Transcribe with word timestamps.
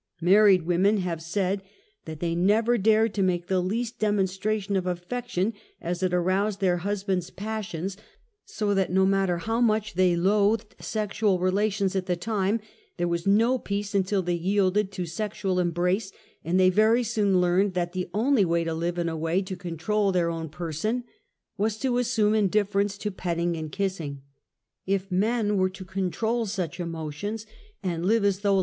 \ 0.15 0.19
/Married 0.23 0.63
women 0.65 0.97
have 1.01 1.21
said 1.21 1.61
that 2.05 2.21
they 2.21 2.33
never 2.33 2.75
dared 2.79 3.13
to 3.13 3.21
^ 3.21 3.23
make 3.23 3.45
the 3.45 3.59
least 3.59 3.99
demonstration 3.99 4.75
of 4.75 4.87
affection, 4.87 5.53
as 5.79 6.01
it 6.01 6.11
aroused 6.11 6.59
their 6.59 6.77
husband's 6.77 7.29
passions 7.29 7.97
so 8.43 8.73
that 8.73 8.91
no 8.91 9.05
matter 9.05 9.37
how 9.37 9.61
much 9.61 9.93
they 9.93 10.15
loathed 10.15 10.73
sexual 10.79 11.37
relations 11.37 11.95
at 11.95 12.07
the 12.07 12.15
time, 12.15 12.57
•'k; 12.57 12.61
there 12.97 13.07
was 13.07 13.27
no 13.27 13.59
peace 13.59 13.93
until 13.93 14.23
they 14.23 14.33
yielded 14.33 14.91
to 14.91 15.05
sexual 15.05 15.59
em 15.59 15.69
brace, 15.69 16.11
and 16.43 16.59
they 16.59 16.71
very 16.71 17.03
soon 17.03 17.39
learned 17.39 17.75
that 17.75 17.93
the 17.93 18.09
only 18.11 18.43
way 18.43 18.63
to 18.63 18.73
live 18.73 18.97
in 18.97 19.07
a 19.07 19.15
way 19.15 19.39
to 19.39 19.55
control 19.55 20.11
their 20.11 20.31
own 20.31 20.49
person 20.49 21.03
was 21.59 21.77
to 21.77 21.99
assume 21.99 22.33
indifference 22.33 22.97
to 22.97 23.11
petting 23.11 23.55
and 23.55 23.71
kissing. 23.71 24.23
If 24.87 25.11
men 25.11 25.57
were 25.57 25.69
to 25.69 25.85
control 25.85 26.47
such 26.47 26.79
emotions 26.79 27.45
and 27.83 28.03
live 28.03 28.25
as 28.25 28.39
though 28.39 28.55
KISSING. 28.55 28.59